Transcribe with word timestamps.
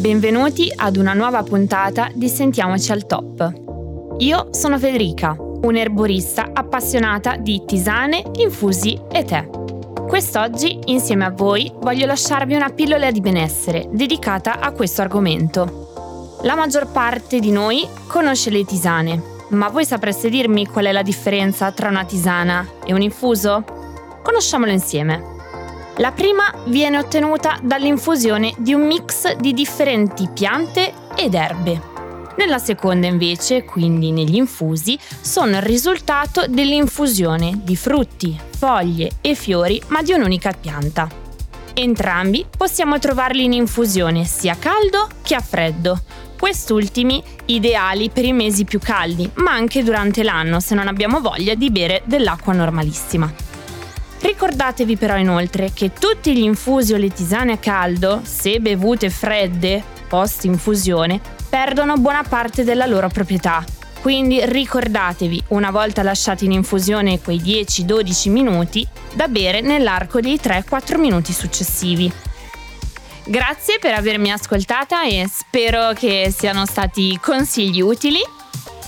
benvenuti 0.00 0.72
ad 0.74 0.96
una 0.96 1.12
nuova 1.12 1.42
puntata 1.42 2.08
di 2.14 2.30
Sentiamoci 2.30 2.90
al 2.90 3.04
Top. 3.04 4.16
Io 4.20 4.48
sono 4.50 4.78
Federica, 4.78 5.36
un'erborista 5.38 6.52
appassionata 6.54 7.36
di 7.36 7.64
tisane, 7.66 8.22
infusi 8.38 8.98
e 9.12 9.24
tè. 9.24 9.46
Quest'oggi, 10.08 10.78
insieme 10.86 11.26
a 11.26 11.30
voi, 11.30 11.70
voglio 11.80 12.06
lasciarvi 12.06 12.54
una 12.54 12.70
pillola 12.70 13.10
di 13.10 13.20
benessere 13.20 13.88
dedicata 13.90 14.60
a 14.60 14.72
questo 14.72 15.02
argomento. 15.02 16.38
La 16.44 16.56
maggior 16.56 16.90
parte 16.90 17.38
di 17.38 17.50
noi 17.50 17.86
conosce 18.06 18.48
le 18.48 18.64
tisane, 18.64 19.22
ma 19.48 19.68
voi 19.68 19.84
sapreste 19.84 20.30
dirmi 20.30 20.66
qual 20.66 20.86
è 20.86 20.92
la 20.92 21.02
differenza 21.02 21.72
tra 21.72 21.90
una 21.90 22.06
tisana 22.06 22.66
e 22.86 22.94
un 22.94 23.02
infuso? 23.02 23.64
Conosciamolo 24.22 24.72
insieme. 24.72 25.39
La 25.96 26.12
prima 26.12 26.52
viene 26.66 26.98
ottenuta 26.98 27.58
dall'infusione 27.62 28.54
di 28.56 28.72
un 28.72 28.86
mix 28.86 29.36
di 29.36 29.52
differenti 29.52 30.28
piante 30.32 30.92
ed 31.14 31.34
erbe. 31.34 31.88
Nella 32.36 32.58
seconda 32.58 33.06
invece, 33.06 33.64
quindi 33.64 34.12
negli 34.12 34.36
infusi, 34.36 34.98
sono 35.20 35.56
il 35.56 35.62
risultato 35.62 36.46
dell'infusione 36.48 37.60
di 37.62 37.76
frutti, 37.76 38.38
foglie 38.56 39.10
e 39.20 39.34
fiori 39.34 39.82
ma 39.88 40.00
di 40.00 40.12
un'unica 40.12 40.52
pianta. 40.58 41.08
Entrambi 41.74 42.46
possiamo 42.56 42.98
trovarli 42.98 43.44
in 43.44 43.52
infusione 43.52 44.24
sia 44.24 44.52
a 44.52 44.56
caldo 44.56 45.08
che 45.22 45.34
a 45.34 45.40
freddo, 45.40 46.00
quest'ultimi 46.38 47.22
ideali 47.46 48.08
per 48.08 48.24
i 48.24 48.32
mesi 48.32 48.64
più 48.64 48.78
caldi, 48.78 49.30
ma 49.34 49.52
anche 49.52 49.82
durante 49.82 50.22
l'anno 50.22 50.60
se 50.60 50.74
non 50.74 50.88
abbiamo 50.88 51.20
voglia 51.20 51.54
di 51.54 51.70
bere 51.70 52.02
dell'acqua 52.06 52.54
normalissima. 52.54 53.49
Ricordatevi 54.20 54.96
però 54.96 55.16
inoltre 55.16 55.72
che 55.72 55.92
tutti 55.92 56.34
gli 56.34 56.42
infusi 56.42 56.92
o 56.92 56.98
le 56.98 57.08
tisane 57.08 57.52
a 57.52 57.56
caldo, 57.56 58.20
se 58.22 58.60
bevute 58.60 59.08
fredde, 59.08 59.82
post 60.08 60.44
infusione, 60.44 61.20
perdono 61.48 61.96
buona 61.96 62.22
parte 62.22 62.62
della 62.62 62.86
loro 62.86 63.08
proprietà. 63.08 63.64
Quindi 64.02 64.44
ricordatevi, 64.44 65.44
una 65.48 65.70
volta 65.70 66.02
lasciati 66.02 66.44
in 66.44 66.52
infusione 66.52 67.20
quei 67.20 67.38
10-12 67.38 68.30
minuti, 68.30 68.86
da 69.14 69.28
bere 69.28 69.60
nell'arco 69.60 70.20
dei 70.20 70.38
3-4 70.42 70.98
minuti 70.98 71.32
successivi. 71.32 72.10
Grazie 73.24 73.78
per 73.78 73.94
avermi 73.94 74.32
ascoltata 74.32 75.04
e 75.04 75.28
spero 75.30 75.92
che 75.92 76.32
siano 76.34 76.66
stati 76.66 77.18
consigli 77.20 77.80
utili 77.80 78.20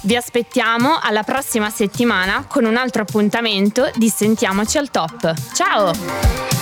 vi 0.03 0.17
aspettiamo 0.17 0.99
alla 1.01 1.23
prossima 1.23 1.71
settimana 1.71 2.45
con 2.49 2.65
un 2.65 2.77
altro 2.77 3.03
appuntamento 3.03 3.91
di 3.95 4.09
Sentiamoci 4.09 4.79
al 4.79 4.91
top. 4.91 5.35
Ciao! 5.55 6.62